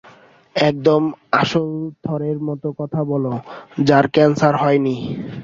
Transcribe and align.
একদম 0.55 1.01
আসল 1.33 1.67
থরের 2.03 2.37
মতো 2.47 2.67
কথা 2.79 3.01
বলছ, 3.03 3.27
যার 3.81 4.05
ক্যান্সার 4.15 4.53
হয়নি। 4.57 4.95